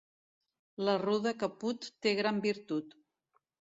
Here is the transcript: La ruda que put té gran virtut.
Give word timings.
La 0.87 0.95
ruda 1.01 1.33
que 1.43 1.49
put 1.65 1.91
té 2.07 2.15
gran 2.21 2.41
virtut. 2.47 2.97